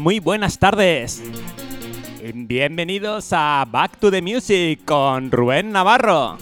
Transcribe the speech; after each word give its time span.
Muy 0.00 0.18
buenas 0.18 0.58
tardes. 0.58 1.22
Bienvenidos 2.34 3.34
a 3.34 3.66
Back 3.70 3.98
to 3.98 4.10
the 4.10 4.22
Music 4.22 4.82
con 4.86 5.30
Rubén 5.30 5.72
Navarro. 5.72 6.38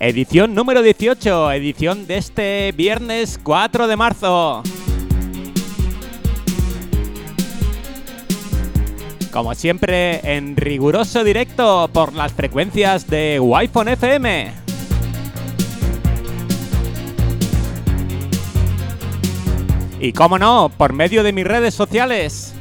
Edición 0.00 0.56
número 0.56 0.82
18, 0.82 1.52
edición 1.52 2.08
de 2.08 2.16
este 2.16 2.72
viernes 2.72 3.38
4 3.40 3.86
de 3.86 3.96
marzo. 3.96 4.64
Como 9.30 9.54
siempre, 9.54 10.36
en 10.36 10.56
riguroso 10.56 11.22
directo 11.22 11.88
por 11.92 12.12
las 12.12 12.32
frecuencias 12.32 13.06
de 13.06 13.38
Wi-Fi 13.38 13.92
FM. 13.92 14.59
Y 20.00 20.12
como 20.14 20.38
no, 20.38 20.70
por 20.76 20.94
medio 20.94 21.22
de 21.22 21.34
mis 21.34 21.46
redes 21.46 21.74
sociales. 21.74 22.54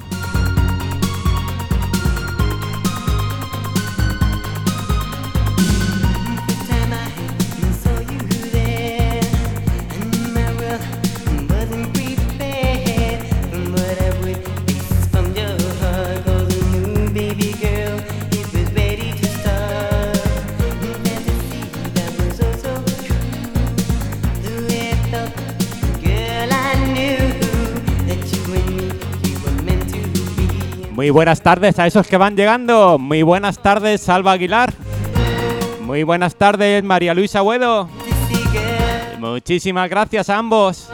Muy 31.05 31.10
buenas 31.10 31.42
tardes 31.42 31.78
a 31.78 31.86
esos 31.86 32.06
que 32.06 32.16
van 32.16 32.34
llegando. 32.34 32.97
Muy 32.98 33.22
buenas 33.22 33.58
tardes, 33.58 34.00
Salva 34.00 34.33
Aguilar. 34.33 34.72
Muy 35.83 36.02
buenas 36.02 36.34
tardes, 36.34 36.83
María 36.83 37.12
Luisa 37.12 37.42
Buedo. 37.42 37.91
Muchísimas 39.19 39.91
gracias 39.91 40.30
a 40.30 40.38
ambos. 40.38 40.88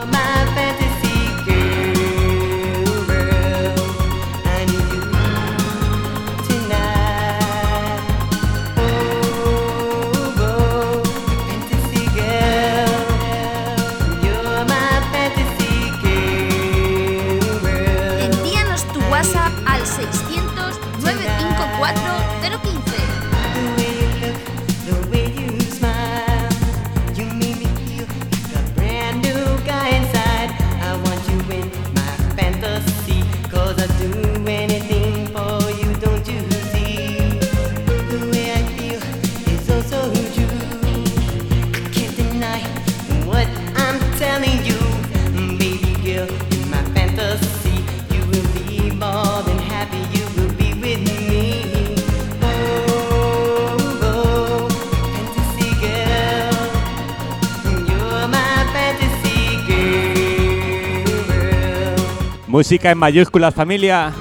Música 62.60 62.90
en 62.90 62.98
mayúsculas, 62.98 63.54
familia. 63.54 64.12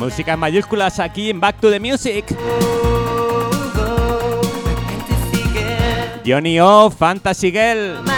Música 0.00 0.32
en 0.32 0.40
mayúsculas 0.40 0.98
aquí 0.98 1.30
en 1.30 1.38
Back 1.38 1.60
to 1.60 1.70
the 1.70 1.78
Music. 1.78 2.24
Johnny 6.26 6.58
O, 6.58 6.90
Fantasy 6.90 7.52
Girl. 7.52 8.17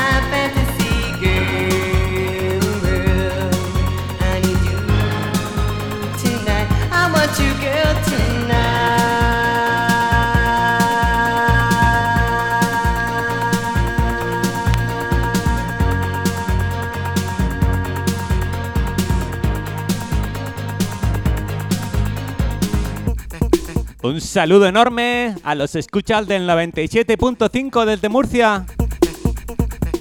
Un 24.11 24.21
saludo 24.21 24.67
enorme 24.67 25.37
a 25.45 25.55
los 25.55 25.77
escuchas 25.77 26.27
del 26.27 26.49
97.5 26.49 27.85
desde 27.85 28.09
Murcia. 28.09 28.67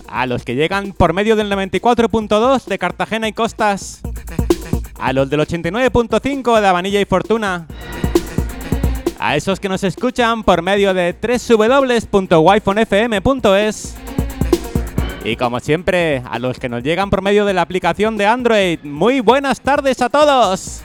A 0.08 0.25
los 0.25 0.44
que 0.44 0.56
llegan 0.56 0.94
por 0.94 1.14
medio 1.14 1.36
del 1.36 1.52
94.2 1.52 2.66
de 2.66 2.80
Cartagena 2.80 3.28
y 3.28 3.34
Costas. 3.34 4.02
A 4.97 5.14
los 5.14 5.30
del 5.30 5.42
89.5 5.42 6.59
de 6.59 6.68
Avanilla 6.68 7.00
y 7.00 7.06
Fortuna. 7.06 7.68
A 9.20 9.36
esos 9.36 9.59
que 9.59 9.70
nos 9.70 9.84
escuchan 9.84 10.41
por 10.41 10.64
medio 10.64 10.96
de 10.96 11.14
www.wifonfm.es. 11.14 13.96
Y 15.24 15.36
como 15.36 15.59
siempre, 15.59 16.24
a 16.28 16.40
los 16.40 16.58
que 16.58 16.68
nos 16.68 16.81
llegan 16.81 17.12
por 17.12 17.22
medio 17.22 17.46
de 17.46 17.53
la 17.53 17.62
aplicación 17.62 18.18
de 18.18 18.26
Android. 18.26 18.80
Muy 18.81 19.20
buenas 19.20 19.62
tardes 19.62 20.02
a 20.02 20.09
todos. 20.09 20.81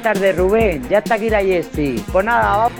Buenas 0.00 0.18
tardes, 0.18 0.36
Rubén. 0.38 0.88
Ya 0.88 0.98
está 0.98 1.16
aquí 1.16 1.28
la 1.28 1.42
Jessie. 1.42 2.02
Pues 2.10 2.24
nada, 2.24 2.70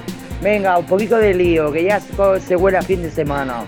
venga, 0.41 0.79
un 0.79 0.87
poquito 0.87 1.19
de 1.19 1.35
lío, 1.35 1.71
que 1.71 1.85
ya 1.85 2.01
se 2.01 2.57
huele 2.57 2.79
a 2.79 2.83
fin 2.83 3.03
de 3.03 3.11
semana. 3.11 3.67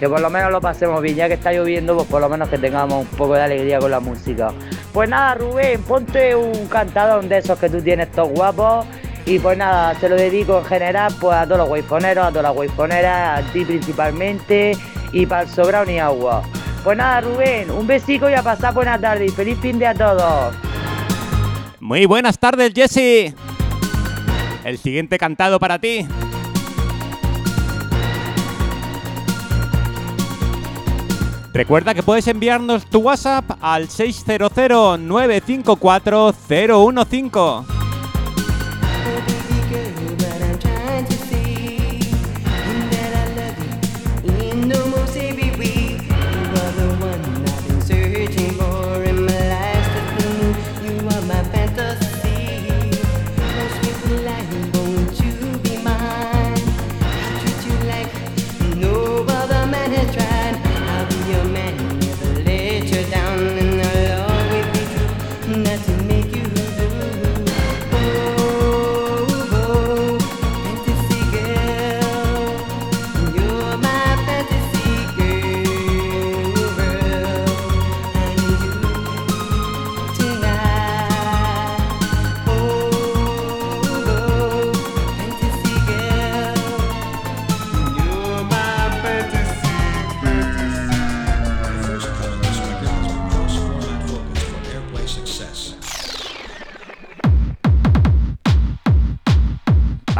Que 0.00 0.08
por 0.08 0.20
lo 0.20 0.28
menos 0.28 0.50
lo 0.50 0.60
pasemos 0.60 1.00
bien, 1.00 1.14
ya 1.14 1.28
que 1.28 1.34
está 1.34 1.52
lloviendo, 1.52 1.94
pues 1.94 2.08
por 2.08 2.20
lo 2.20 2.28
menos 2.28 2.48
que 2.48 2.58
tengamos 2.58 3.02
un 3.02 3.16
poco 3.16 3.34
de 3.34 3.42
alegría 3.42 3.78
con 3.78 3.92
la 3.92 4.00
música. 4.00 4.52
Pues 4.92 5.08
nada, 5.08 5.36
Rubén, 5.36 5.80
ponte 5.84 6.34
un 6.34 6.66
cantadón 6.66 7.28
de 7.28 7.38
esos 7.38 7.56
que 7.60 7.70
tú 7.70 7.80
tienes 7.80 8.10
todos 8.10 8.30
guapos. 8.30 8.86
Y 9.24 9.38
pues 9.38 9.56
nada, 9.56 9.94
se 10.00 10.08
lo 10.08 10.16
dedico 10.16 10.58
en 10.58 10.64
general 10.64 11.14
pues 11.20 11.36
a 11.36 11.44
todos 11.44 11.58
los 11.58 11.68
guayfoneros, 11.68 12.26
a 12.26 12.30
todas 12.30 12.42
las 12.42 12.54
guayfoneras, 12.54 13.38
a 13.38 13.52
ti 13.52 13.64
principalmente 13.64 14.72
y 15.12 15.26
para 15.26 15.42
el 15.42 15.48
sobrado 15.48 15.84
ni 15.84 16.00
agua. 16.00 16.42
Pues 16.82 16.98
nada, 16.98 17.20
Rubén, 17.20 17.70
un 17.70 17.86
besico 17.86 18.28
y 18.28 18.34
a 18.34 18.42
pasar 18.42 18.74
buena 18.74 18.98
tarde 18.98 19.26
y 19.26 19.28
feliz 19.28 19.60
fin 19.60 19.78
de 19.78 19.86
a 19.86 19.94
todos. 19.94 20.56
Muy 21.84 22.06
buenas 22.06 22.38
tardes, 22.38 22.72
Jesse. 22.74 23.34
El 24.64 24.78
siguiente 24.78 25.18
cantado 25.18 25.60
para 25.60 25.78
ti. 25.78 26.06
Recuerda 31.52 31.92
que 31.92 32.02
puedes 32.02 32.26
enviarnos 32.26 32.86
tu 32.86 33.00
WhatsApp 33.00 33.58
al 33.60 33.90
600 33.90 34.98
954 34.98 36.34
015. 36.48 37.83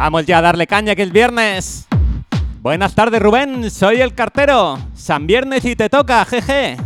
Vamos 0.05 0.27
ya 0.27 0.37
a 0.37 0.41
darle 0.43 0.67
caña 0.67 0.93
que 0.93 1.01
es 1.01 1.11
viernes. 1.11 1.87
Buenas 2.61 2.93
tardes, 2.93 3.19
Rubén. 3.19 3.71
Soy 3.71 4.01
el 4.01 4.13
cartero. 4.13 4.77
San 4.93 5.25
Viernes 5.25 5.65
y 5.65 5.75
te 5.75 5.89
toca, 5.89 6.23
jeje. 6.25 6.77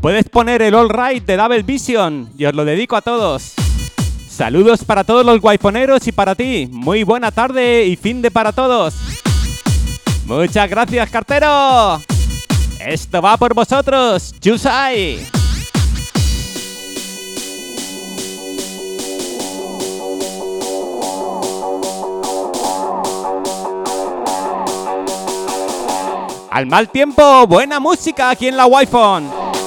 Puedes 0.00 0.28
poner 0.28 0.62
el 0.62 0.76
All 0.76 0.88
Right 0.88 1.26
de 1.26 1.36
Double 1.36 1.64
Vision 1.64 2.30
y 2.38 2.44
os 2.44 2.54
lo 2.54 2.64
dedico 2.64 2.94
a 2.94 3.02
todos. 3.02 3.54
Saludos 4.28 4.84
para 4.84 5.02
todos 5.02 5.26
los 5.26 5.40
guayfoneros 5.40 6.06
y 6.06 6.12
para 6.12 6.36
ti. 6.36 6.68
Muy 6.70 7.02
buena 7.02 7.32
tarde 7.32 7.86
y 7.86 7.96
fin 7.96 8.22
de 8.22 8.30
para 8.30 8.52
todos. 8.52 8.94
Muchas 10.24 10.70
gracias, 10.70 11.10
cartero. 11.10 12.00
Esto 12.78 13.20
va 13.20 13.36
por 13.36 13.52
vosotros. 13.52 14.32
Chusai. 14.38 15.37
Al 26.58 26.66
mal 26.66 26.88
tiempo, 26.88 27.46
buena 27.46 27.78
música 27.78 28.30
aquí 28.30 28.48
en 28.48 28.56
la 28.56 28.66
Wi-Fi. 28.66 29.57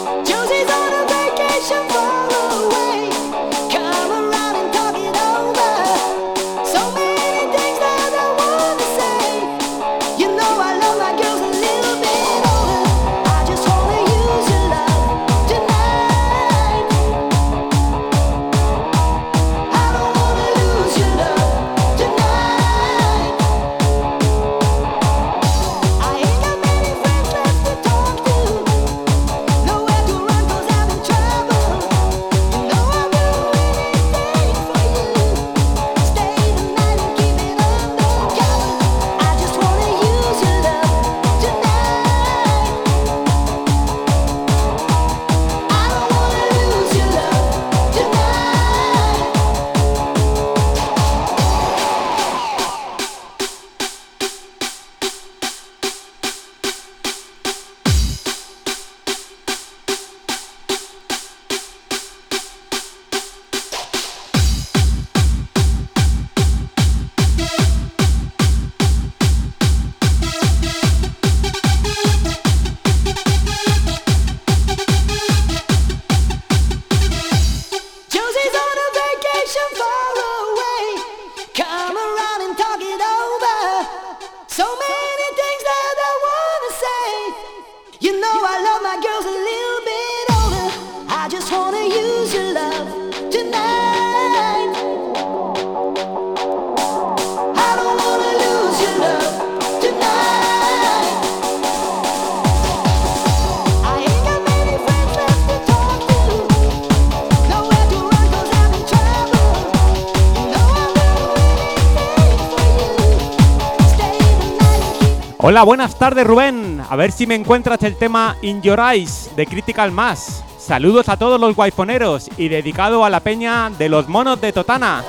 Hola, 115.51 115.63
buenas 115.63 115.99
tardes 115.99 116.25
Rubén. 116.25 116.81
A 116.89 116.95
ver 116.95 117.11
si 117.11 117.27
me 117.27 117.35
encuentras 117.35 117.83
el 117.83 117.97
tema 117.97 118.37
In 118.41 118.61
Your 118.61 118.79
Eyes 118.79 119.31
de 119.35 119.45
Critical 119.45 119.91
Mass. 119.91 120.45
Saludos 120.57 121.09
a 121.09 121.17
todos 121.17 121.41
los 121.41 121.57
guayfoneros 121.57 122.29
y 122.37 122.47
dedicado 122.47 123.03
a 123.03 123.09
la 123.09 123.19
peña 123.19 123.69
de 123.69 123.89
los 123.89 124.07
monos 124.07 124.39
de 124.39 124.53
Totana. 124.53 125.03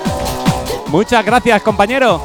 Muchas 0.88 1.24
gracias 1.24 1.62
compañero. 1.62 2.20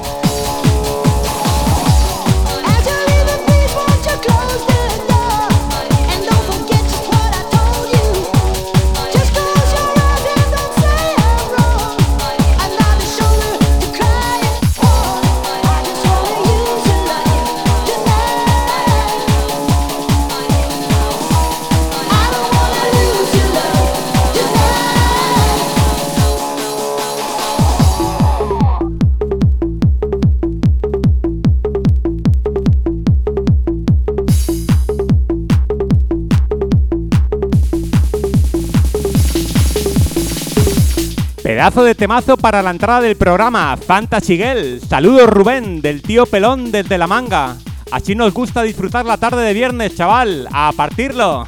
Pedazo 41.58 41.84
de 41.84 41.96
temazo 41.96 42.38
para 42.38 42.62
la 42.62 42.70
entrada 42.70 43.02
del 43.02 43.16
programa 43.18 43.76
Fantasy 43.78 44.38
Girl. 44.38 44.80
Saludos 44.80 45.28
Rubén, 45.28 45.82
del 45.82 46.04
tío 46.04 46.28
Pelón 46.28 46.72
desde 46.72 47.00
la 47.00 47.08
manga. 47.08 47.58
Así 47.92 48.14
nos 48.14 48.32
gusta 48.32 48.62
disfrutar 48.62 49.08
la 49.08 49.18
tarde 49.18 49.42
de 49.42 49.56
viernes, 49.56 49.96
chaval. 49.96 50.48
A 50.54 50.72
partirlo. 50.78 51.48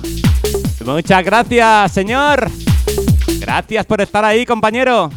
Muchas 0.84 1.24
gracias, 1.24 1.92
señor. 1.92 2.50
Gracias 3.38 3.86
por 3.86 4.01
estar 4.01 4.25
ahí, 4.25 4.48
compañero. 4.48 5.12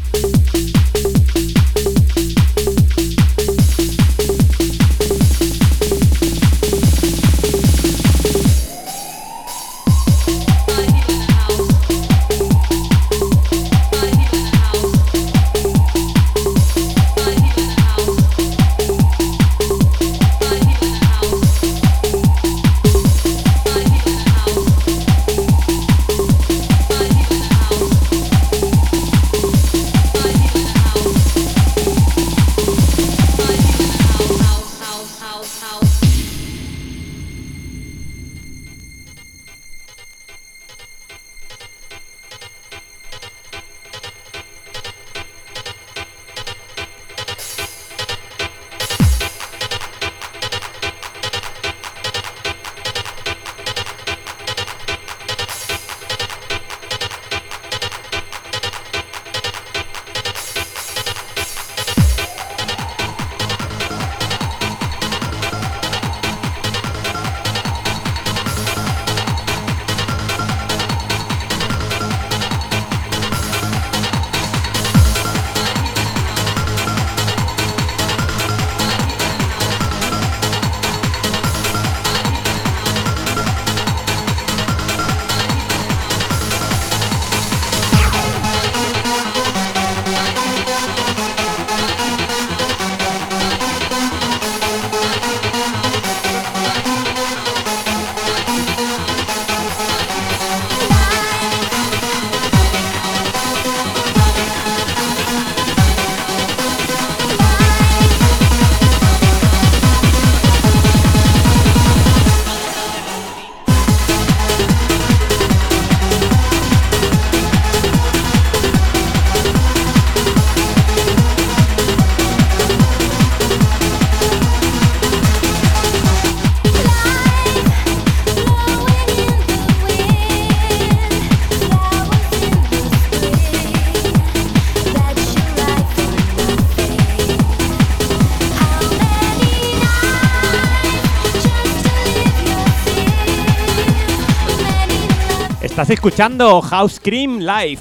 Escuchando 145.93 146.61
House 146.63 146.99
Cream 147.03 147.39
Live. 147.41 147.81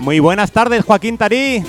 Muy 0.00 0.18
buenas 0.18 0.50
tardes, 0.50 0.84
Joaquín 0.84 1.16
Tarí. 1.16 1.62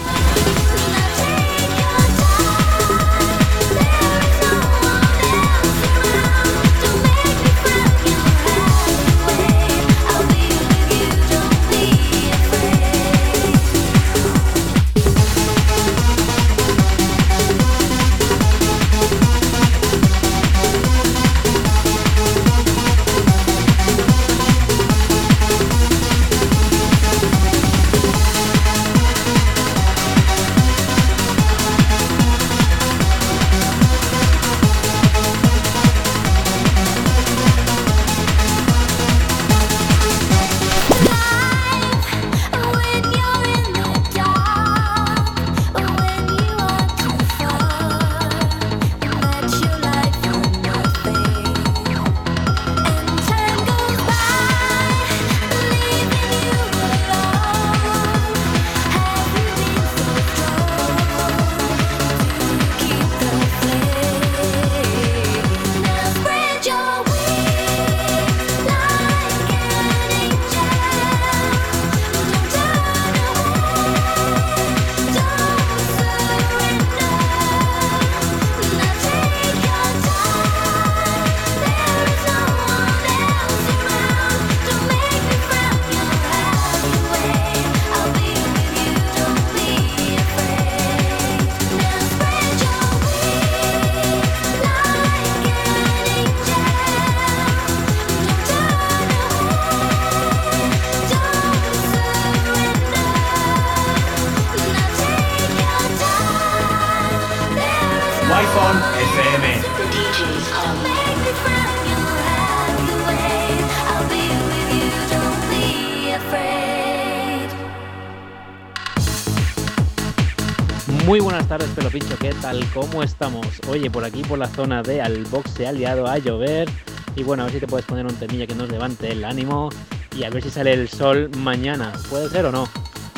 Pelo 121.73 121.89
pincho, 121.89 122.17
¿qué 122.19 122.33
tal? 122.41 122.63
¿Cómo 122.73 123.03
estamos? 123.03 123.47
Oye, 123.67 123.89
por 123.89 124.03
aquí, 124.03 124.21
por 124.21 124.37
la 124.37 124.47
zona 124.47 124.83
de 124.83 125.01
Albox 125.01 125.51
se 125.51 125.67
ha 125.67 125.71
liado 125.71 126.07
a 126.07 126.17
llover. 126.17 126.69
Y 127.15 127.23
bueno, 127.23 127.43
a 127.43 127.45
ver 127.45 127.55
si 127.55 127.59
te 127.59 127.67
puedes 127.67 127.85
poner 127.85 128.05
un 128.05 128.15
temilla 128.15 128.47
que 128.47 128.55
nos 128.55 128.69
levante 128.69 129.11
el 129.11 129.23
ánimo 129.23 129.69
y 130.15 130.23
a 130.23 130.29
ver 130.29 130.43
si 130.43 130.49
sale 130.49 130.73
el 130.73 130.89
sol 130.89 131.29
mañana. 131.37 131.91
¿Puede 132.09 132.29
ser 132.29 132.45
o 132.45 132.51
no? 132.51 132.67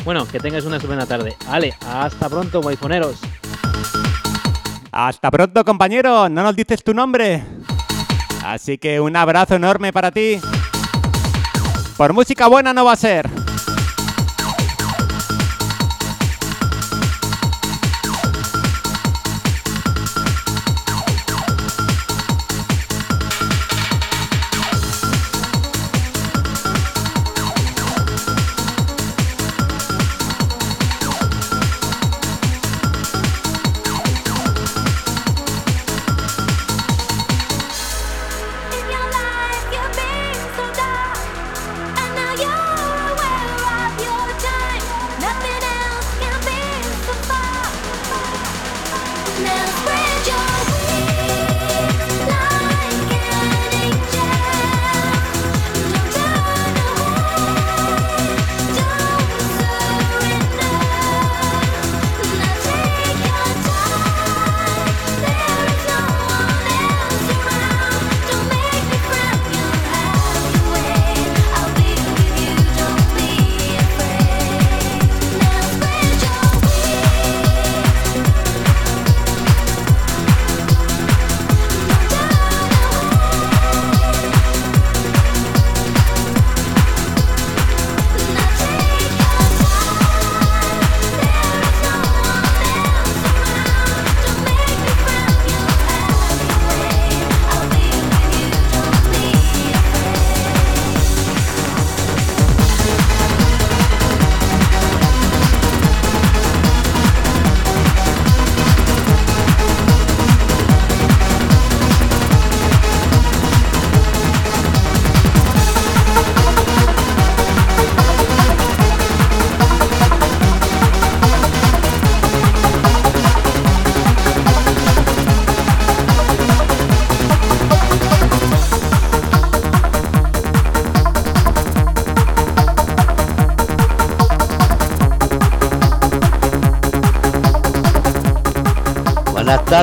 Bueno, 0.04 0.26
que 0.26 0.38
tengas 0.38 0.64
una 0.64 0.76
estupenda 0.76 1.06
tarde. 1.06 1.36
Ale, 1.48 1.74
hasta 1.86 2.28
pronto, 2.28 2.60
waifoneros. 2.60 3.20
Hasta 4.92 5.30
pronto, 5.30 5.64
compañero. 5.64 6.28
No 6.28 6.42
nos 6.42 6.56
dices 6.56 6.82
tu 6.82 6.94
nombre. 6.94 7.44
Así 8.44 8.78
que 8.78 9.00
un 9.00 9.16
abrazo 9.16 9.56
enorme 9.56 9.92
para 9.92 10.10
ti. 10.10 10.40
Por 11.96 12.12
música 12.12 12.46
buena 12.46 12.72
no 12.72 12.84
va 12.84 12.92
a 12.92 12.96
ser. 12.96 13.28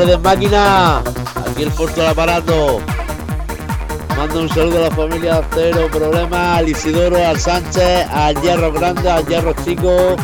Tardes, 0.04 0.22
máquina. 0.22 0.98
Aquí 1.48 1.64
el 1.64 1.72
puerto 1.72 2.02
del 2.02 2.10
aparato. 2.10 2.82
Mando 4.18 4.42
un 4.42 4.50
saludo 4.50 4.78
a 4.80 4.90
la 4.90 4.96
familia 4.96 5.42
Cero 5.54 5.88
Problema, 5.92 6.58
al 6.58 6.70
Isidoro, 6.70 7.18
al 7.26 7.40
Sánchez, 7.40 8.08
al 8.12 8.40
Hierro 8.42 8.72
Grande, 8.72 9.10
al 9.10 9.26
Hierro 9.26 9.54
Chico, 9.64 10.16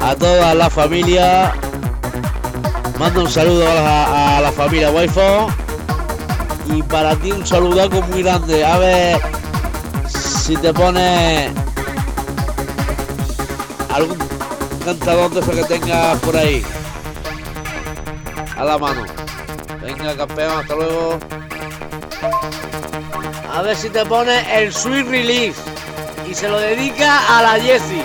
a 0.00 0.14
toda 0.14 0.54
la 0.54 0.70
familia. 0.70 1.52
Mando 2.98 3.22
un 3.22 3.30
saludo 3.30 3.66
a 3.66 4.40
la, 4.40 4.52
familia 4.52 4.90
Wi-Fi. 4.90 6.76
Y 6.76 6.82
para 6.82 7.16
ti 7.16 7.32
un 7.32 7.46
saludaco 7.46 8.02
muy 8.02 8.22
grande. 8.22 8.64
A 8.64 8.78
ver 8.78 9.20
si 10.08 10.56
te 10.56 10.72
pones 10.72 11.52
algún 13.92 14.18
cantador 14.84 15.30
de 15.30 15.40
que 15.40 15.64
tengas 15.64 16.18
por 16.20 16.36
ahí 16.36 16.64
la 18.64 18.78
mano. 18.78 19.04
Venga, 19.80 20.16
campeón, 20.16 20.60
hasta 20.60 20.74
luego. 20.74 21.18
A 23.52 23.62
ver 23.62 23.76
si 23.76 23.90
te 23.90 24.04
pone 24.06 24.62
el 24.62 24.72
Sweet 24.72 25.06
Release 25.08 25.60
y 26.28 26.34
se 26.34 26.48
lo 26.48 26.58
dedica 26.58 27.38
a 27.38 27.42
la 27.42 27.52
Jessie, 27.52 28.02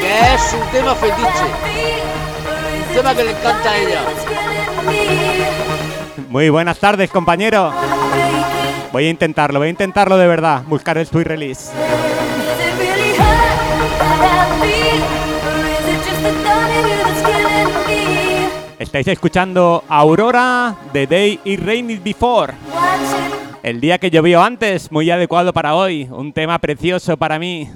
que 0.00 0.34
es 0.34 0.54
un 0.54 0.70
tema 0.70 0.94
fetiche, 0.94 1.44
un 2.88 2.94
tema 2.94 3.14
que 3.14 3.24
le 3.24 3.30
encanta 3.30 3.70
a 3.70 3.78
ella. 3.78 4.02
Muy 6.28 6.48
buenas 6.48 6.78
tardes, 6.78 7.10
compañero. 7.10 7.72
Voy 8.92 9.06
a 9.06 9.10
intentarlo, 9.10 9.58
voy 9.60 9.68
a 9.68 9.70
intentarlo 9.70 10.16
de 10.16 10.26
verdad, 10.26 10.62
buscar 10.66 10.98
el 10.98 11.06
Sweet 11.06 11.26
Release. 11.26 11.70
Estáis 18.84 19.08
escuchando 19.08 19.82
Aurora 19.88 20.76
The 20.92 21.06
Day 21.06 21.40
It 21.42 21.60
Rained 21.64 22.02
Before. 22.02 22.52
El 23.62 23.80
día 23.80 23.96
que 23.98 24.10
llovió 24.10 24.42
antes, 24.42 24.92
muy 24.92 25.10
adecuado 25.10 25.54
para 25.54 25.74
hoy. 25.74 26.06
Un 26.10 26.34
tema 26.34 26.58
precioso 26.58 27.16
para 27.16 27.38
mí. 27.38 27.70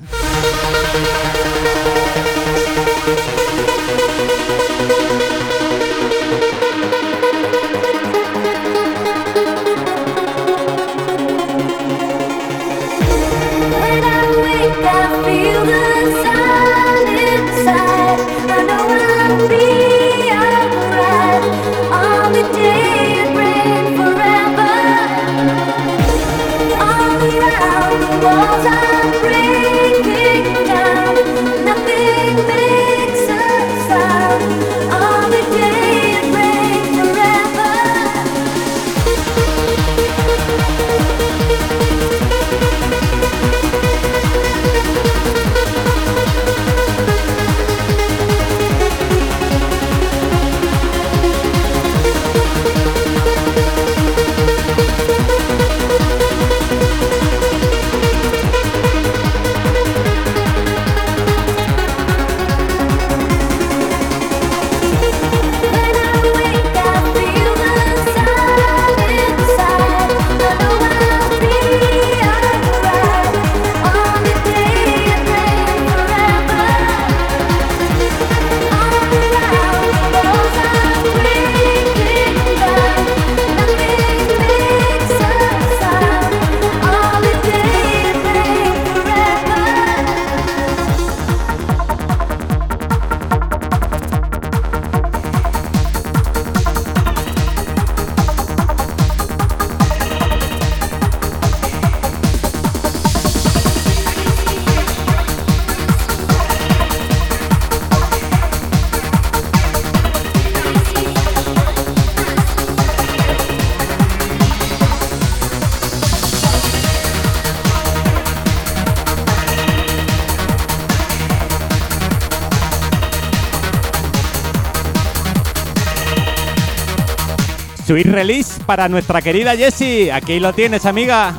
Sweet 127.89 128.09
Release 128.09 128.63
para 128.67 128.87
nuestra 128.87 129.23
querida 129.23 129.57
Jessie. 129.57 130.13
Aquí 130.13 130.39
lo 130.41 130.53
tienes, 130.53 130.85
amiga. 130.85 131.33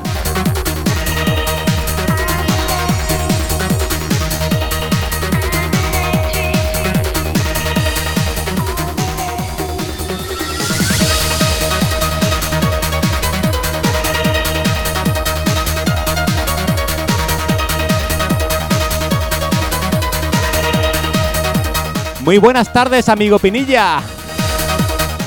Muy 22.22 22.40
buenas 22.40 22.74
tardes, 22.74 23.08
amigo 23.08 23.38
Pinilla. 23.38 24.02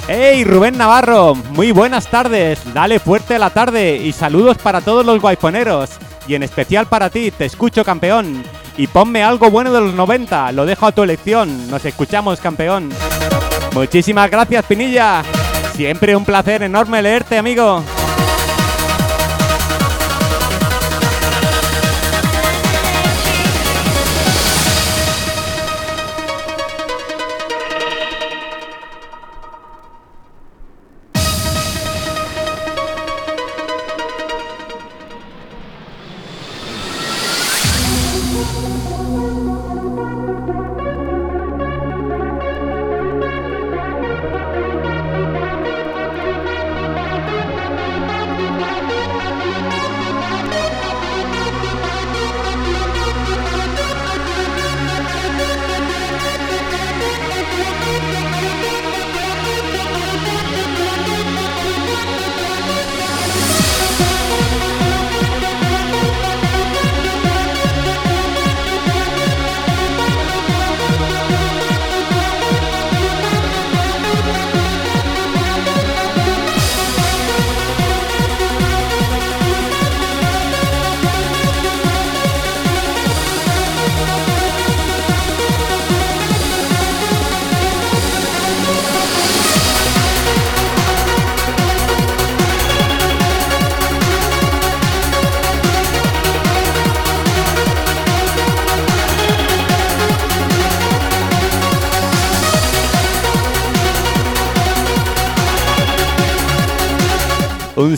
¡Hey, 0.08 0.44
Rubén 0.44 0.76
Navarro! 0.76 1.34
Muy 1.34 1.70
buenas 1.70 2.08
tardes. 2.08 2.60
Dale 2.74 2.98
fuerte 2.98 3.36
a 3.36 3.38
la 3.38 3.50
tarde 3.50 3.96
y 3.96 4.12
saludos 4.12 4.58
para 4.58 4.80
todos 4.80 5.06
los 5.06 5.20
guayponeros. 5.20 5.90
Y 6.26 6.34
en 6.34 6.42
especial 6.42 6.86
para 6.86 7.08
ti, 7.08 7.30
te 7.30 7.44
escucho, 7.44 7.84
campeón. 7.84 8.42
Y 8.76 8.88
ponme 8.88 9.22
algo 9.22 9.50
bueno 9.50 9.72
de 9.72 9.80
los 9.80 9.94
90, 9.94 10.52
lo 10.52 10.66
dejo 10.66 10.86
a 10.86 10.92
tu 10.92 11.02
elección. 11.02 11.70
Nos 11.70 11.84
escuchamos, 11.84 12.40
campeón. 12.40 12.90
Muchísimas 13.74 14.30
gracias, 14.30 14.64
Pinilla. 14.66 15.22
Siempre 15.74 16.16
un 16.16 16.24
placer 16.24 16.62
enorme 16.62 17.00
leerte, 17.00 17.38
amigo. 17.38 17.82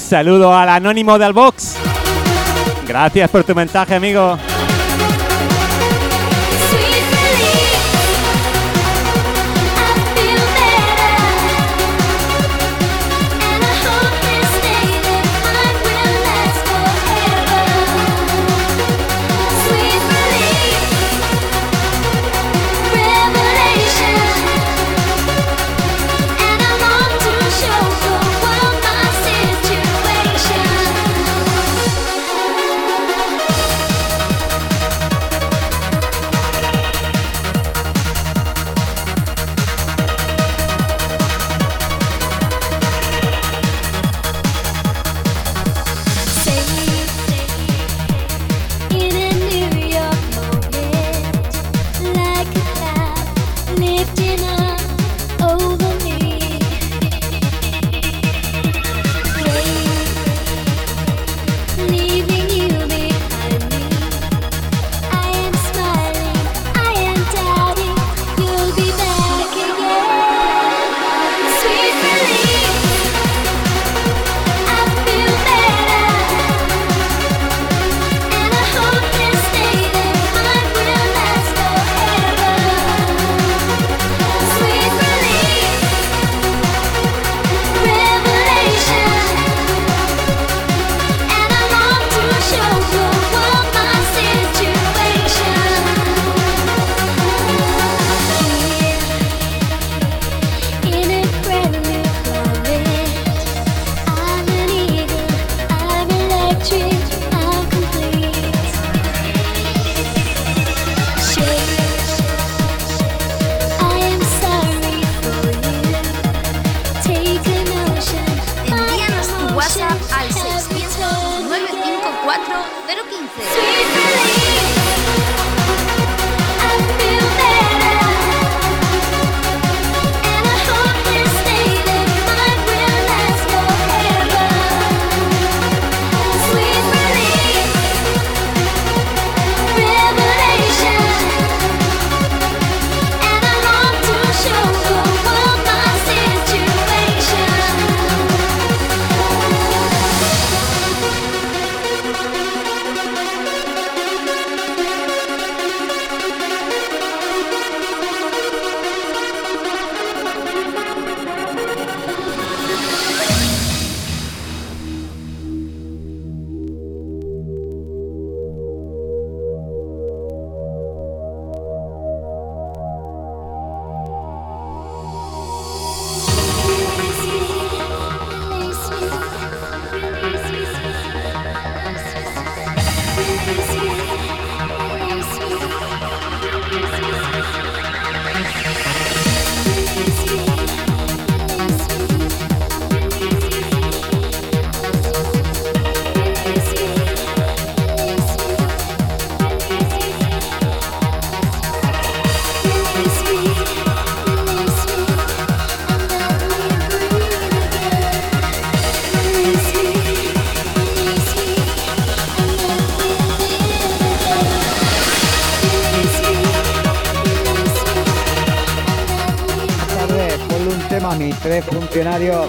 Saludo 0.05 0.55
al 0.55 0.69
anónimo 0.69 1.19
del 1.19 1.33
box. 1.33 1.77
Gracias 2.87 3.31
por 3.31 3.45
tu 3.45 3.55
mensaje, 3.55 3.95
amigo. 3.95 4.39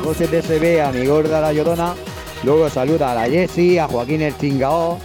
José 0.05 0.27
DSB, 0.27 0.83
a 0.83 0.91
mi 0.91 1.07
gorda 1.07 1.41
la 1.41 1.51
Llorona. 1.51 1.95
Luego 2.43 2.69
saluda 2.69 3.11
a 3.11 3.15
la 3.15 3.23
Jessie, 3.27 3.79
a 3.79 3.87
Joaquín 3.87 4.21
el 4.21 4.37
Chingao. 4.37 4.99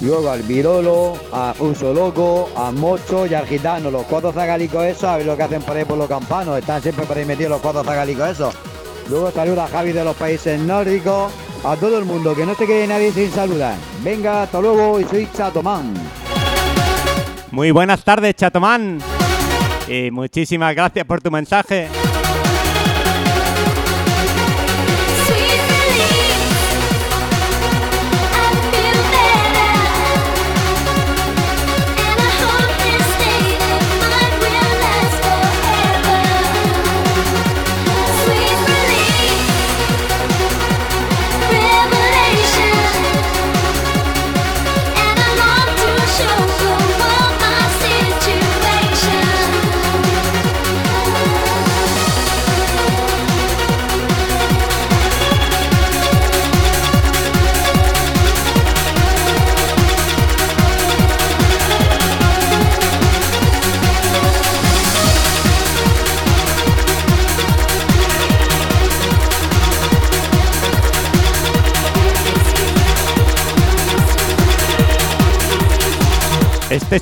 Luego 0.00 0.30
al 0.30 0.42
Virolo, 0.42 1.14
a 1.32 1.52
Uso 1.58 1.92
Loco, 1.92 2.48
a 2.54 2.70
Mocho 2.70 3.26
y 3.26 3.34
al 3.34 3.44
Gitano. 3.44 3.90
Los 3.90 4.04
cuatro 4.04 4.30
zagálicos 4.30 4.84
esos, 4.84 5.02
a 5.02 5.16
ver 5.16 5.26
lo 5.26 5.36
que 5.36 5.42
hacen 5.42 5.62
por 5.62 5.76
ahí 5.76 5.84
por 5.84 5.98
los 5.98 6.08
campanos. 6.08 6.56
Están 6.60 6.80
siempre 6.80 7.04
por 7.06 7.18
ahí 7.18 7.24
metidos 7.24 7.50
los 7.50 7.60
cuatro 7.60 7.82
zagálicos 7.82 8.28
esos. 8.28 8.54
Luego 9.10 9.32
saluda 9.32 9.64
a 9.64 9.68
Javi 9.68 9.90
de 9.90 10.04
los 10.04 10.14
países 10.14 10.60
nórdicos. 10.60 11.32
A 11.64 11.74
todo 11.74 11.98
el 11.98 12.04
mundo, 12.04 12.32
que 12.36 12.46
no 12.46 12.54
se 12.54 12.68
quede 12.68 12.86
nadie 12.86 13.10
sin 13.10 13.32
saludar. 13.32 13.74
Venga, 14.04 14.44
hasta 14.44 14.60
luego 14.60 15.00
y 15.00 15.04
soy 15.06 15.28
Chatomán. 15.36 15.92
Muy 17.50 17.72
buenas 17.72 18.04
tardes, 18.04 18.36
Chatomán. 18.36 19.00
Y 19.88 20.12
muchísimas 20.12 20.72
gracias 20.72 21.04
por 21.04 21.20
tu 21.20 21.32
mensaje. 21.32 21.88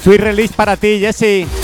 Sweet 0.05 0.21
release 0.21 0.53
para 0.53 0.77
ti, 0.77 1.01
Jesse. 1.01 1.64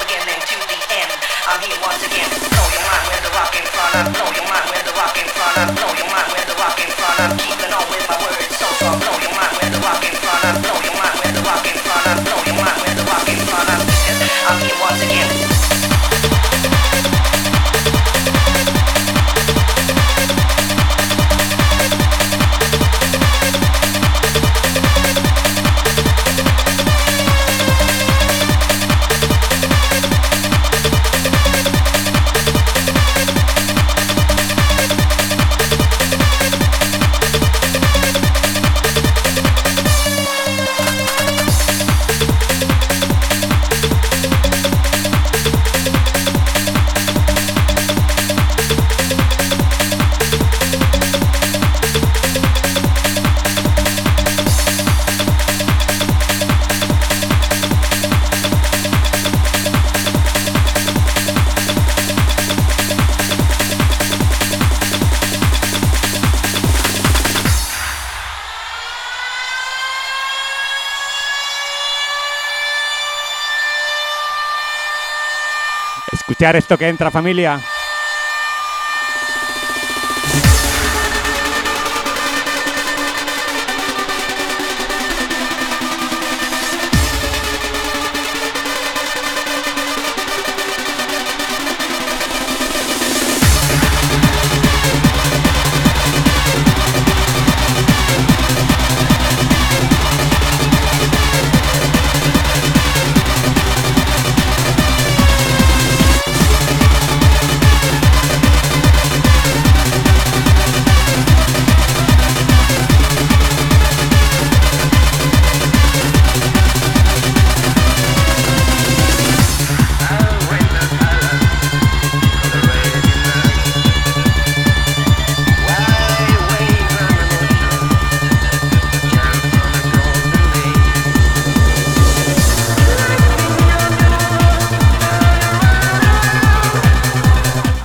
Wi-Fi. 76.41 76.57
esto 76.57 76.77
que 76.77 76.87
entra, 76.87 77.11
familia. 77.11 77.80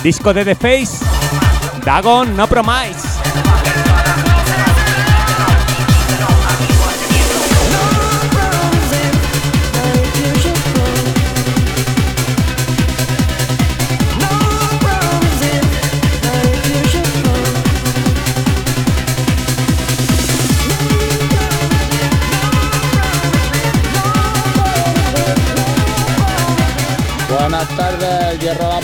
Disco 0.06 0.32
de 0.32 0.44
The 0.44 0.54
Face, 0.54 1.04
Dagon 1.84 2.36
No 2.36 2.46
Promise. 2.46 3.05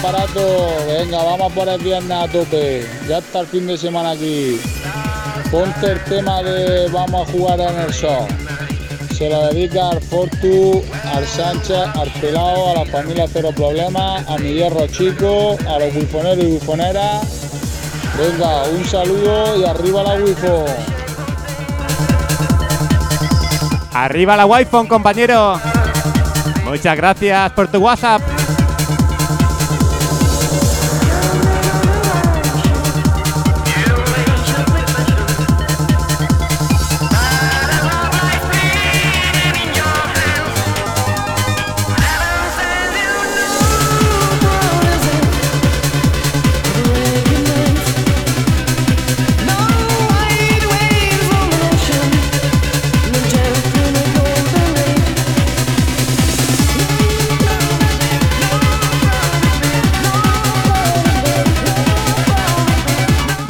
Aparato. 0.03 0.69
Venga, 0.89 1.23
vamos 1.23 1.53
por 1.53 1.69
el 1.69 1.81
viernes 1.81 2.11
a 2.11 2.27
tope. 2.27 2.85
Ya 3.09 3.19
está 3.19 3.41
el 3.41 3.47
fin 3.47 3.67
de 3.67 3.79
semana 3.79 4.11
aquí. 4.11 4.61
Ponte 5.51 5.93
el 5.93 6.05
tema 6.05 6.43
de 6.43 6.89
vamos 6.91 7.29
a 7.29 7.33
jugar 7.33 7.61
en 7.61 7.79
el 7.79 7.93
sol. 7.93 8.27
Se 9.17 9.31
lo 9.31 9.47
dedica 9.49 9.91
al 9.91 10.01
Fortu, 10.01 10.83
al 11.15 11.27
Sánchez, 11.27 11.87
al 11.95 12.11
Pelao, 12.21 12.71
a 12.71 12.85
la 12.85 12.87
familia 12.87 13.27
Cero 13.33 13.51
Problemas, 13.55 14.29
a 14.29 14.39
mi 14.39 14.55
hierro 14.55 14.87
chico, 14.89 15.57
a 15.69 15.79
los 15.79 15.95
bufoneros 15.95 16.45
y 16.45 16.47
bufoneras. 16.47 17.23
Venga, 18.19 18.65
un 18.65 18.85
saludo 18.85 19.61
y 19.61 19.65
arriba 19.65 20.03
la 20.03 20.15
wifo. 20.15 20.65
Arriba 23.93 24.37
la 24.37 24.47
Wi-Fi, 24.47 24.87
compañero. 24.89 25.61
Muchas 26.65 26.97
gracias 26.97 27.53
por 27.53 27.69
tu 27.69 27.79
WhatsApp. 27.79 28.32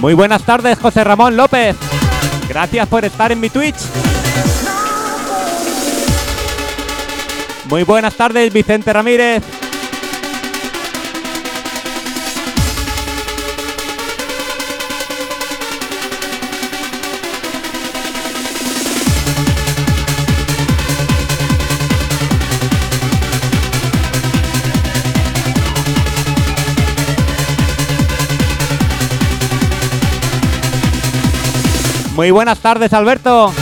Muy 0.03 0.15
buenas 0.15 0.43
tardes, 0.43 0.81
José 0.81 1.05
Ramón 1.05 1.37
López. 1.37 1.77
Gracias 2.49 2.89
por 2.89 3.05
estar 3.05 3.31
en 3.31 3.39
mi 3.39 3.51
Twitch. 3.51 3.77
Muy 7.69 7.85
buenas 7.85 8.13
tardes, 8.15 8.53
Vicente 8.53 8.93
Ramírez. 8.93 9.45
Muy 32.23 32.31
buenas 32.31 32.61
tardes, 32.61 32.93
Alberto. 32.93 33.53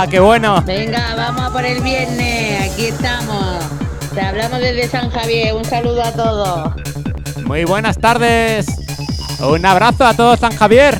¡Ja, 0.00 0.06
¡Qué 0.06 0.18
bueno! 0.18 0.62
Venga, 0.62 1.14
vamos 1.14 1.42
a 1.42 1.50
por 1.50 1.62
el 1.62 1.82
viernes. 1.82 2.72
Aquí 2.72 2.86
estamos. 2.86 3.62
Te 4.14 4.22
hablamos 4.22 4.58
desde 4.58 4.88
San 4.88 5.10
Javier. 5.10 5.54
Un 5.54 5.66
saludo 5.66 6.02
a 6.02 6.10
todos. 6.12 6.72
Muy 7.44 7.64
buenas 7.64 7.98
tardes. 7.98 8.66
Un 9.46 9.66
abrazo 9.66 10.06
a 10.06 10.14
todos, 10.14 10.40
San 10.40 10.56
Javier. 10.56 10.98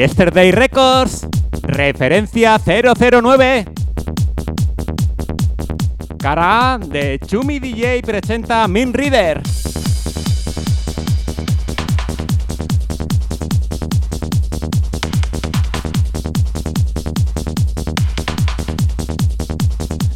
Yesterday 0.00 0.50
Records, 0.50 1.26
referencia 1.60 2.58
009. 2.58 3.66
Cara 6.18 6.78
de 6.82 7.20
Chumi 7.26 7.58
DJ 7.58 8.00
presenta 8.00 8.66
Min 8.66 8.94
Reader. 8.94 9.42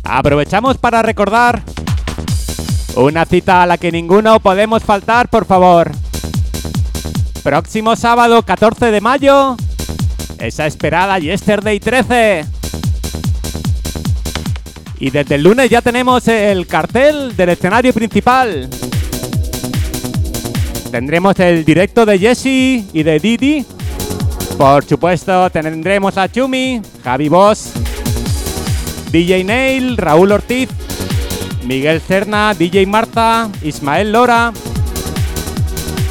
Aprovechamos 0.02 0.78
para 0.78 1.02
recordar 1.02 1.62
una 2.96 3.26
cita 3.26 3.62
a 3.62 3.66
la 3.66 3.76
que 3.76 3.92
ninguno 3.92 4.40
podemos 4.40 4.82
faltar, 4.82 5.28
por 5.28 5.44
favor. 5.44 5.90
Próximo 7.42 7.96
sábado 7.96 8.42
14 8.42 8.90
de 8.90 9.02
mayo, 9.02 9.58
esa 10.46 10.66
esperada 10.66 11.18
Yesterday 11.18 11.80
13. 11.80 12.44
Y 15.00 15.10
desde 15.10 15.34
el 15.34 15.42
lunes 15.42 15.70
ya 15.70 15.82
tenemos 15.82 16.26
el 16.28 16.66
cartel 16.66 17.36
del 17.36 17.50
escenario 17.50 17.92
principal. 17.92 18.68
Tendremos 20.90 21.38
el 21.40 21.64
directo 21.64 22.06
de 22.06 22.18
Jesse 22.18 22.86
y 22.92 23.02
de 23.02 23.18
Didi. 23.18 23.66
Por 24.56 24.84
supuesto, 24.84 25.50
tendremos 25.50 26.16
a 26.16 26.30
Chumi, 26.30 26.80
Javi 27.02 27.28
Boss, 27.28 27.72
DJ 29.10 29.42
Nail, 29.44 29.96
Raúl 29.96 30.30
Ortiz, 30.30 30.68
Miguel 31.64 32.00
Cerna, 32.00 32.54
DJ 32.54 32.86
Marta, 32.86 33.50
Ismael 33.62 34.12
Lora, 34.12 34.52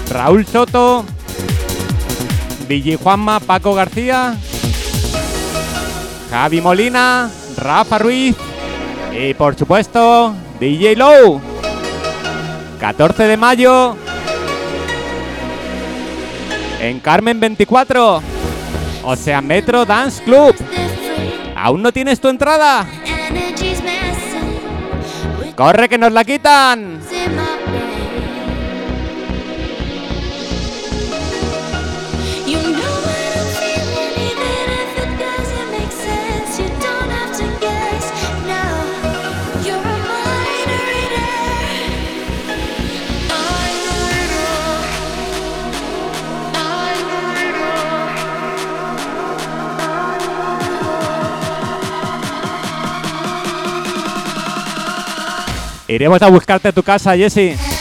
Raúl 0.10 0.46
Soto, 0.46 1.06
DJ 2.68 2.98
Juanma, 2.98 3.40
Paco 3.40 3.74
García, 3.74 4.36
Javi 6.30 6.62
Molina, 6.62 7.30
Rafa 7.58 7.98
Ruiz 7.98 8.36
y 9.12 9.34
por 9.34 9.56
supuesto 9.56 10.34
DJ 10.60 10.96
Low. 10.96 11.42
14 12.80 13.24
de 13.24 13.38
mayo 13.38 13.96
en 16.82 17.00
Carmen 17.00 17.40
24, 17.40 18.22
o 19.04 19.16
sea 19.16 19.42
Metro 19.42 19.86
Dance 19.86 20.22
Club. 20.24 20.56
¿Aún 21.56 21.82
no 21.82 21.94
tienes 21.94 22.20
tu 22.20 22.28
entrada? 22.28 22.86
¡Corre 25.56 25.88
que 25.88 25.98
nos 25.98 26.12
la 26.12 26.26
quitan! 26.26 27.00
Iremos 55.94 56.22
a 56.24 56.30
buscarte 56.30 56.70
a 56.70 56.72
tu 56.72 56.82
casa, 56.82 57.16
Jesse. 57.16 57.73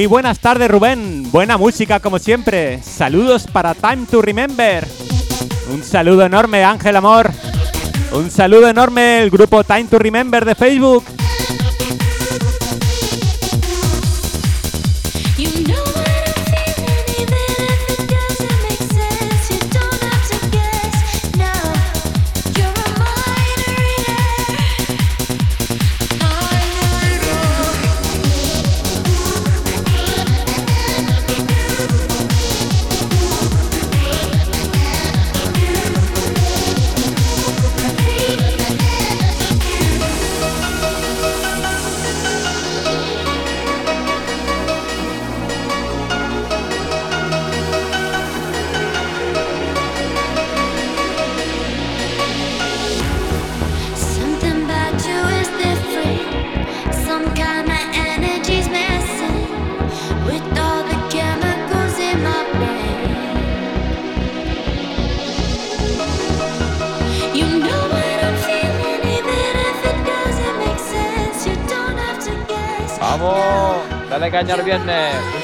Muy 0.00 0.06
buenas 0.06 0.38
tardes 0.38 0.70
Rubén, 0.70 1.30
buena 1.30 1.58
música 1.58 2.00
como 2.00 2.18
siempre. 2.18 2.82
Saludos 2.82 3.46
para 3.46 3.74
Time 3.74 4.06
to 4.10 4.22
Remember. 4.22 4.88
Un 5.70 5.82
saludo 5.82 6.24
enorme 6.24 6.64
Ángel 6.64 6.96
Amor. 6.96 7.30
Un 8.10 8.30
saludo 8.30 8.66
enorme 8.70 9.22
el 9.22 9.28
grupo 9.28 9.62
Time 9.62 9.84
to 9.84 9.98
Remember 9.98 10.46
de 10.46 10.54
Facebook. 10.54 11.04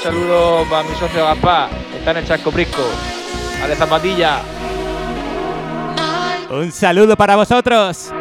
Saludo 0.06 0.64
para 0.70 0.84
mi 0.84 0.94
socio 0.94 1.24
Gaspar, 1.24 1.68
que 1.90 1.98
está 1.98 2.12
en 2.12 2.16
el 2.18 2.24
Chasco 2.24 2.52
Prisco. 2.52 2.82
A 3.60 3.66
de 3.66 3.74
Zapatilla. 3.74 4.40
Un 6.48 6.70
saludo 6.70 7.16
para 7.16 7.34
vosotros. 7.34 8.12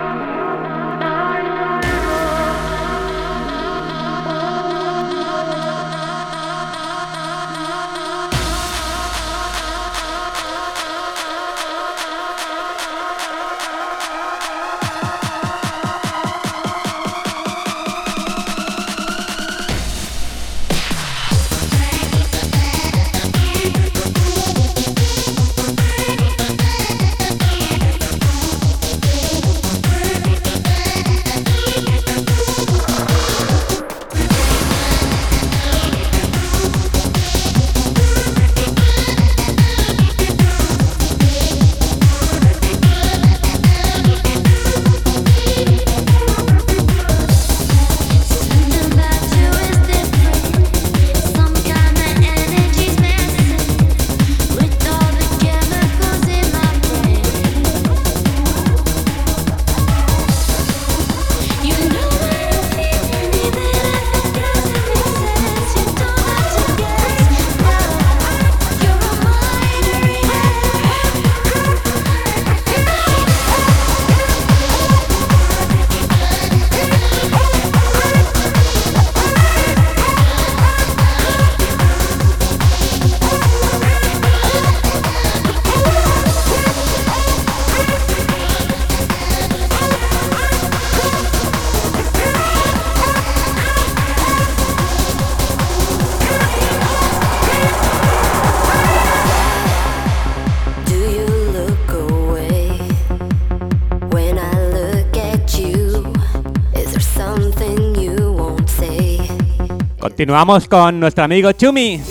Continuamos 110.25 110.67
con 110.67 110.99
nuestro 110.99 111.23
amigo 111.23 111.51
Chumi. 111.51 112.01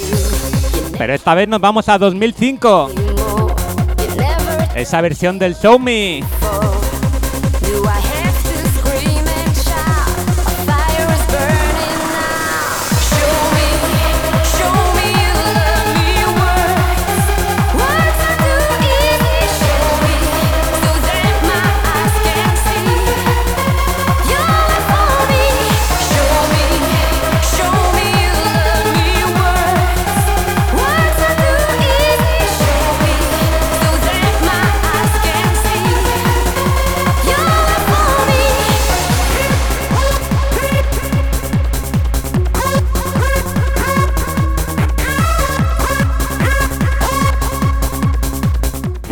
Pero 0.97 1.15
esta 1.15 1.35
vez 1.35 1.49
nos 1.49 1.61
vamos 1.61 1.89
a 1.89 1.99
2005. 1.99 2.93
Esa 4.77 5.01
versión 5.01 5.37
del 5.37 5.57
Show 5.57 5.81
Me. 5.81 6.23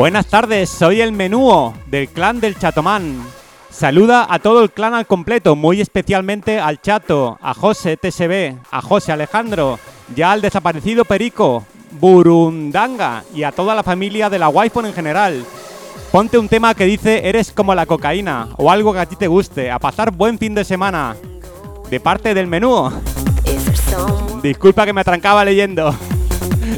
Buenas 0.02 0.26
tardes, 0.26 0.68
soy 0.68 1.00
el 1.00 1.12
menúo 1.12 1.74
del 1.86 2.08
clan 2.08 2.40
del 2.40 2.58
Chatomán. 2.58 3.22
Saluda 3.70 4.26
a 4.28 4.40
todo 4.40 4.64
el 4.64 4.72
clan 4.72 4.94
al 4.94 5.06
completo, 5.06 5.54
muy 5.54 5.80
especialmente 5.80 6.58
al 6.58 6.80
Chato, 6.80 7.38
a 7.40 7.54
José 7.54 7.96
TSB, 7.96 8.56
a 8.72 8.82
José 8.82 9.12
Alejandro, 9.12 9.78
ya 10.12 10.32
al 10.32 10.42
desaparecido 10.42 11.04
Perico, 11.04 11.64
Burundanga 12.00 13.22
y 13.32 13.44
a 13.44 13.52
toda 13.52 13.76
la 13.76 13.84
familia 13.84 14.28
de 14.28 14.40
la 14.40 14.48
wi 14.48 14.72
en 14.74 14.92
general. 14.92 15.44
Ponte 16.10 16.36
un 16.36 16.48
tema 16.48 16.74
que 16.74 16.84
dice 16.84 17.28
eres 17.28 17.52
como 17.52 17.72
la 17.72 17.86
cocaína 17.86 18.48
o 18.56 18.72
algo 18.72 18.92
que 18.92 18.98
a 18.98 19.06
ti 19.06 19.14
te 19.14 19.28
guste, 19.28 19.70
a 19.70 19.78
pasar 19.78 20.10
buen 20.10 20.36
fin 20.36 20.52
de 20.52 20.64
semana. 20.64 21.14
De 21.90 22.00
parte 22.00 22.34
del 22.34 22.48
menú. 22.48 22.90
Disculpa 24.42 24.84
que 24.84 24.92
me 24.92 25.02
atrancaba 25.02 25.44
leyendo. 25.44 25.94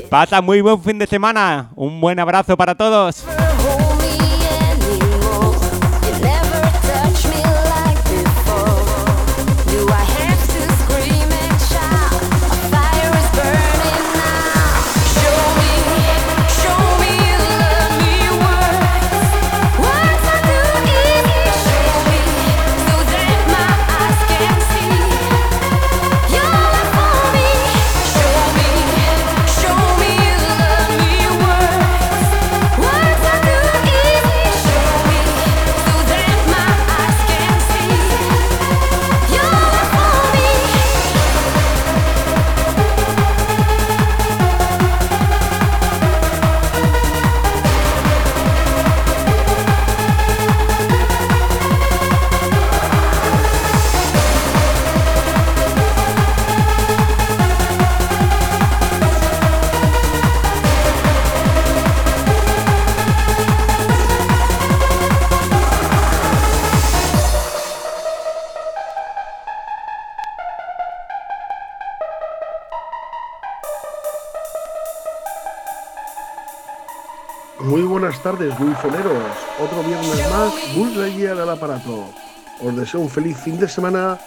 Pasa 0.08 0.40
muy 0.40 0.60
buen 0.60 0.82
fin 0.82 0.98
de 0.98 1.06
semana. 1.06 1.70
Un 1.74 2.00
buen 2.00 2.18
abrazo 2.18 2.56
para 2.56 2.74
todos. 2.74 3.24
Muy 77.60 77.82
buenas 77.82 78.20
tardes, 78.22 78.56
buifoneros. 78.58 79.22
Otro 79.60 79.82
viernes 79.84 80.30
más, 80.30 80.96
Lightyear 80.96 81.38
al 81.38 81.50
aparato. 81.50 82.04
Os 82.60 82.76
deseo 82.76 83.00
un 83.00 83.08
feliz 83.08 83.38
fin 83.38 83.58
de 83.58 83.68
semana 83.68 84.18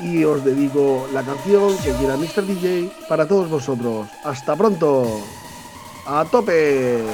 y 0.00 0.24
os 0.24 0.44
dedico 0.44 1.08
la 1.12 1.22
canción 1.22 1.76
que 1.78 1.92
quiera 1.92 2.16
Mr. 2.16 2.46
DJ 2.46 2.90
para 3.08 3.26
todos 3.26 3.50
vosotros. 3.50 4.08
Hasta 4.24 4.54
pronto. 4.56 5.20
A 6.06 6.24
tope. 6.24 7.04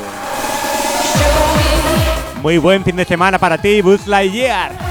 Muy 2.43 2.59
buen 2.59 2.85
fin 2.85 2.97
de 2.97 3.05
semana 3.05 3.39
para 3.39 3.59
ti, 3.59 3.81
Buzz 3.81 4.07
Lightyear. 4.07 4.86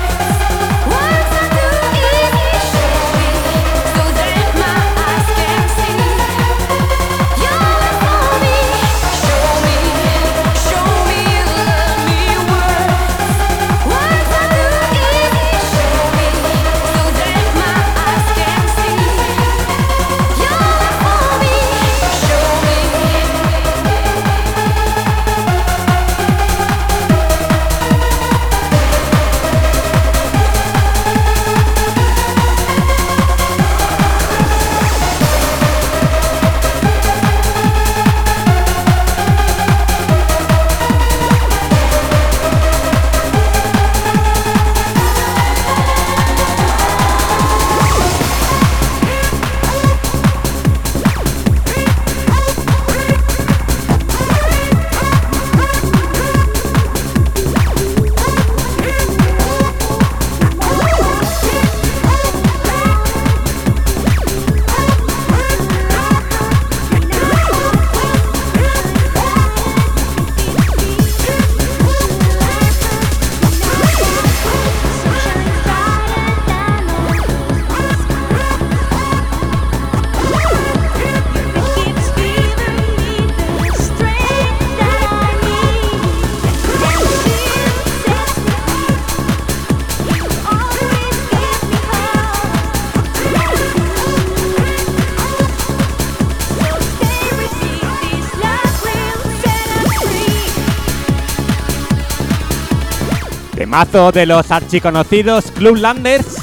Temazo 103.75 104.13
de 104.13 104.25
los 104.25 104.51
archiconocidos 104.51 105.51
Clublanders. 105.51 106.37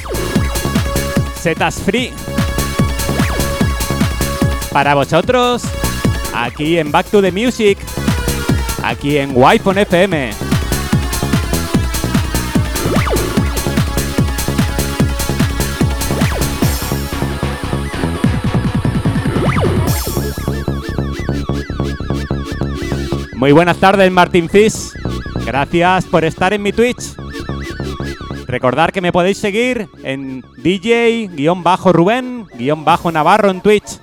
Setas 1.41 1.77
Free. 1.77 2.13
Para 4.71 4.95
vosotros, 4.95 5.63
aquí 6.35 6.77
en 6.77 6.93
Back 6.93 7.07
to 7.07 7.23
the 7.23 7.33
Music, 7.33 7.79
aquí 8.83 9.17
en 9.17 9.33
Wi-Fi 9.35 9.81
FM. 9.81 10.31
Muy 23.37 23.53
buenas 23.53 23.79
tardes, 23.79 24.13
Martín 24.13 24.51
Fish. 24.51 25.02
Gracias 25.45 26.05
por 26.07 26.25
estar 26.25 26.53
en 26.53 26.63
mi 26.63 26.73
Twitch. 26.73 27.15
Recordad 28.47 28.91
que 28.91 29.01
me 29.01 29.13
podéis 29.13 29.39
seguir 29.39 29.89
en 30.05 30.45
DJ-Rubén-Navarro 30.59 33.51
en 33.51 33.61
Twitch. 33.61 33.99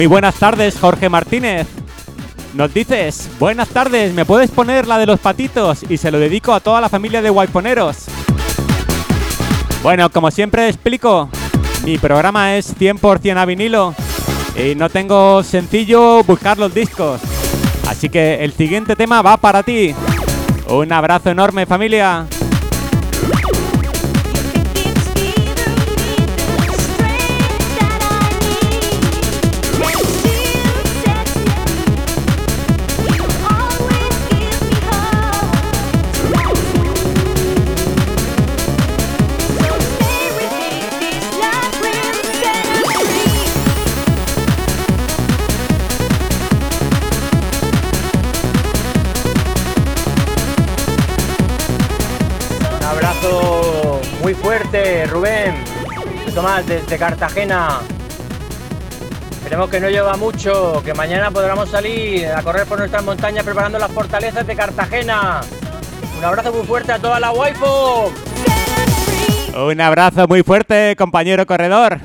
Muy 0.00 0.06
buenas 0.06 0.36
tardes, 0.36 0.78
Jorge 0.80 1.10
Martínez. 1.10 1.66
Nos 2.54 2.72
dices, 2.72 3.28
buenas 3.38 3.68
tardes, 3.68 4.14
¿me 4.14 4.24
puedes 4.24 4.50
poner 4.50 4.86
la 4.86 4.96
de 4.96 5.04
los 5.04 5.20
patitos? 5.20 5.84
Y 5.90 5.98
se 5.98 6.10
lo 6.10 6.18
dedico 6.18 6.54
a 6.54 6.60
toda 6.60 6.80
la 6.80 6.88
familia 6.88 7.20
de 7.20 7.28
guayponeros. 7.28 8.06
Bueno, 9.82 10.08
como 10.08 10.30
siempre 10.30 10.70
explico, 10.70 11.28
mi 11.84 11.98
programa 11.98 12.56
es 12.56 12.74
100% 12.78 13.36
a 13.36 13.44
vinilo 13.44 13.94
y 14.56 14.74
no 14.74 14.88
tengo 14.88 15.42
sencillo 15.42 16.24
buscar 16.24 16.56
los 16.56 16.72
discos. 16.72 17.20
Así 17.86 18.08
que 18.08 18.42
el 18.42 18.54
siguiente 18.54 18.96
tema 18.96 19.20
va 19.20 19.36
para 19.36 19.62
ti. 19.62 19.94
Un 20.70 20.94
abrazo 20.94 21.28
enorme 21.28 21.66
familia. 21.66 22.26
Tomás, 56.32 56.66
desde 56.66 56.98
Cartagena. 56.98 57.80
Esperemos 59.32 59.70
que 59.70 59.80
no 59.80 59.88
llueva 59.88 60.16
mucho, 60.16 60.82
que 60.84 60.94
mañana 60.94 61.30
podamos 61.30 61.70
salir 61.70 62.26
a 62.26 62.42
correr 62.42 62.66
por 62.66 62.78
nuestras 62.78 63.02
montañas 63.04 63.44
preparando 63.44 63.78
las 63.78 63.90
fortalezas 63.90 64.46
de 64.46 64.54
Cartagena. 64.54 65.40
Un 66.18 66.24
abrazo 66.24 66.52
muy 66.52 66.66
fuerte 66.66 66.92
a 66.92 66.98
toda 66.98 67.18
la 67.18 67.32
waifu. 67.32 68.12
Un 69.56 69.80
abrazo 69.80 70.28
muy 70.28 70.42
fuerte, 70.42 70.94
compañero 70.96 71.46
corredor. 71.46 72.00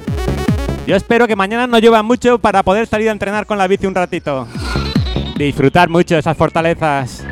Yo 0.87 0.95
espero 0.95 1.27
que 1.27 1.35
mañana 1.35 1.67
no 1.67 1.77
llueva 1.79 2.01
mucho 2.01 2.39
para 2.39 2.63
poder 2.63 2.87
salir 2.87 3.09
a 3.09 3.11
entrenar 3.11 3.45
con 3.45 3.57
la 3.57 3.67
bici 3.67 3.85
un 3.85 3.95
ratito. 3.95 4.47
Disfrutar 5.35 5.89
mucho 5.89 6.17
esas 6.17 6.37
fortalezas. 6.37 7.23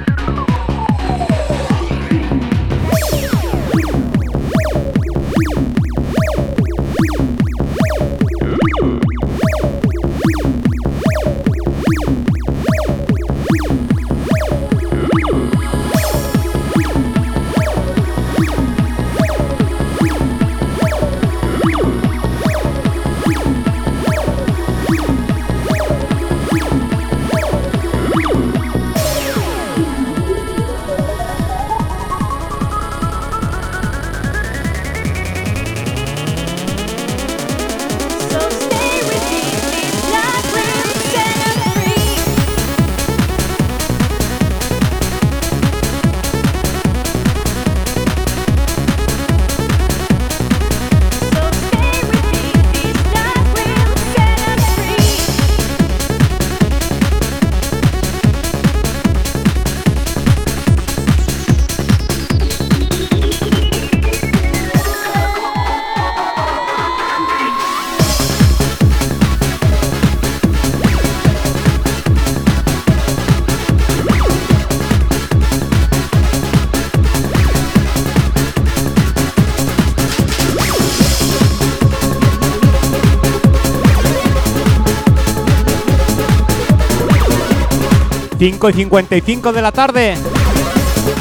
5 88.43 88.69
y 88.71 88.73
55 88.73 89.53
de 89.53 89.61
la 89.61 89.71
tarde. 89.71 90.15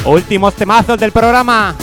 Últimos 0.03 0.53
temazos 0.55 0.99
del 0.99 1.13
programa. 1.13 1.73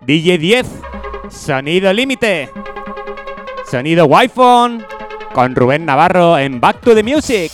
DJ 0.00 0.38
10, 0.38 0.66
Sonido 1.30 1.92
Límite. 1.92 2.50
Sonido 3.70 4.06
Wi-Fi 4.06 4.91
con 5.32 5.54
Rubén 5.54 5.84
Navarro 5.84 6.38
en 6.38 6.60
Back 6.60 6.80
to 6.80 6.94
the 6.94 7.02
Music. 7.02 7.50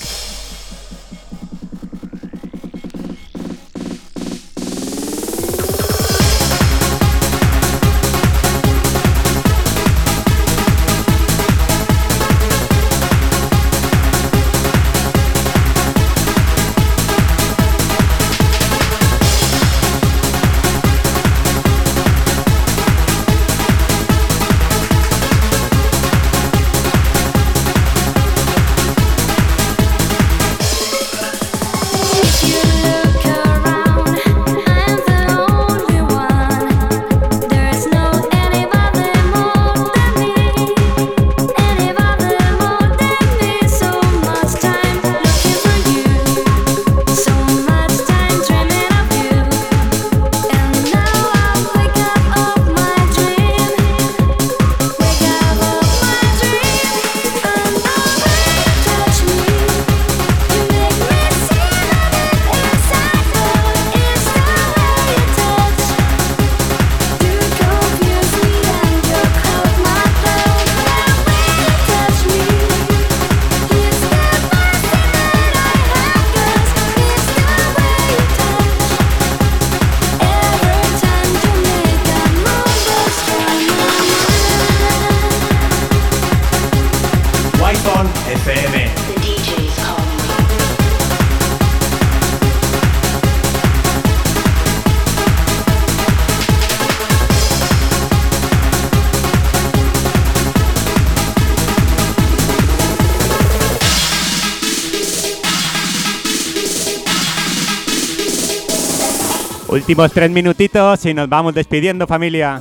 Últimos 109.88 110.12
tres 110.12 110.30
minutitos 110.30 111.06
y 111.06 111.14
nos 111.14 111.30
vamos 111.30 111.54
despidiendo 111.54 112.06
familia. 112.06 112.60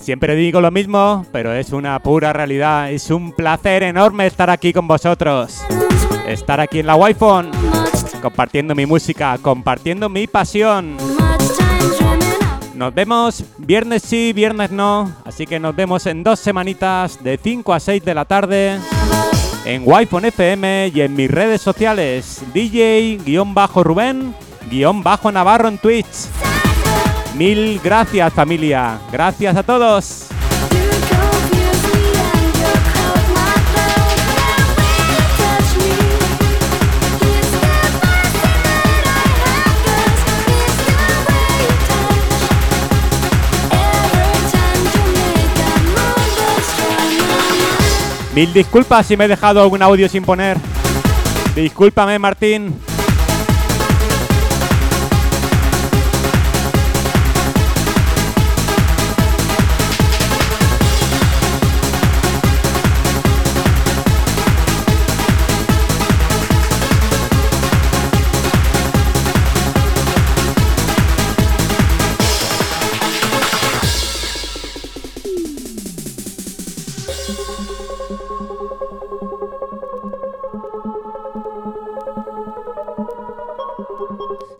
Siempre 0.00 0.34
digo 0.34 0.60
lo 0.60 0.72
mismo, 0.72 1.24
pero 1.30 1.52
es 1.52 1.70
una 1.70 1.96
pura 2.00 2.32
realidad. 2.32 2.90
Es 2.90 3.12
un 3.12 3.30
placer 3.30 3.84
enorme 3.84 4.26
estar 4.26 4.50
aquí 4.50 4.72
con 4.72 4.88
vosotros. 4.88 5.62
Estar 6.26 6.58
aquí 6.58 6.80
en 6.80 6.86
la 6.88 6.96
wi 6.96 7.14
compartiendo 8.20 8.74
mi 8.74 8.86
música, 8.86 9.38
compartiendo 9.40 10.08
mi 10.08 10.26
pasión. 10.26 10.96
Nos 12.74 12.92
vemos 12.92 13.44
viernes 13.56 14.02
sí, 14.02 14.32
viernes 14.32 14.72
no. 14.72 15.12
Así 15.24 15.46
que 15.46 15.60
nos 15.60 15.76
vemos 15.76 16.06
en 16.06 16.24
dos 16.24 16.40
semanitas 16.40 17.22
de 17.22 17.38
5 17.40 17.72
a 17.72 17.78
6 17.78 18.04
de 18.04 18.14
la 18.14 18.24
tarde 18.24 18.80
en 19.64 19.84
wi 19.86 20.08
FM 20.10 20.90
y 20.92 21.00
en 21.02 21.14
mis 21.14 21.30
redes 21.30 21.60
sociales 21.60 22.42
DJ-Rubén 22.52 24.34
guion 24.70 25.02
bajo 25.02 25.30
Navarro 25.32 25.68
en 25.68 25.78
Twitch. 25.78 26.06
Mil 27.36 27.80
gracias 27.82 28.32
familia, 28.32 28.98
gracias 29.10 29.56
a 29.56 29.62
todos. 29.62 30.26
Mil 48.34 48.52
disculpas 48.52 49.06
si 49.06 49.16
me 49.16 49.24
he 49.24 49.28
dejado 49.28 49.60
algún 49.60 49.82
audio 49.82 50.08
sin 50.08 50.24
poner. 50.24 50.56
Discúlpame 51.54 52.18
Martín. 52.18 52.89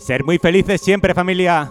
Ser 0.00 0.24
muy 0.24 0.38
felices 0.38 0.80
siempre 0.80 1.14
familia. 1.14 1.70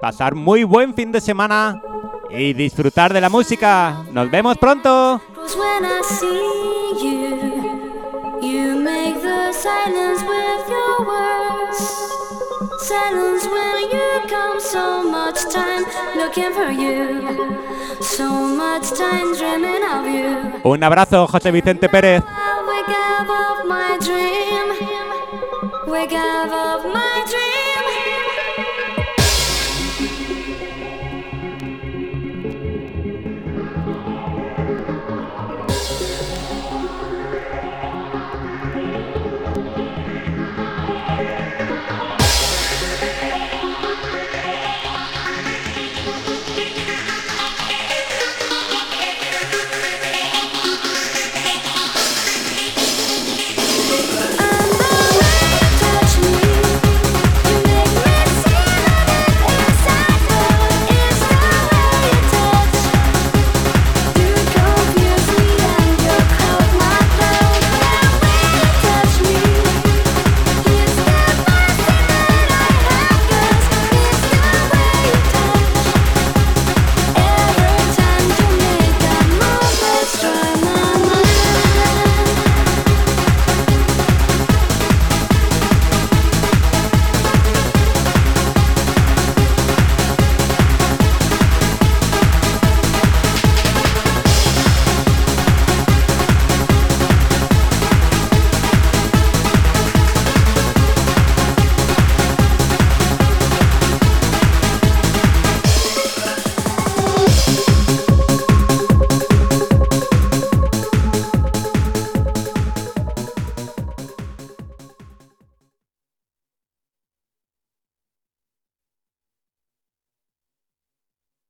Pasar 0.00 0.36
muy 0.36 0.62
buen 0.62 0.94
fin 0.94 1.10
de 1.10 1.20
semana 1.20 1.82
y 2.30 2.52
disfrutar 2.52 3.12
de 3.12 3.20
la 3.20 3.28
música. 3.28 4.04
Nos 4.12 4.30
vemos 4.30 4.56
pronto. 4.56 5.20
Un 20.62 20.84
abrazo, 20.84 21.26
José 21.26 21.50
Vicente 21.50 21.88
Pérez. 21.88 22.22
wake 25.96 26.12
up 26.12 26.52
of 26.52 26.84
my 26.84 26.88
dream 26.88 27.15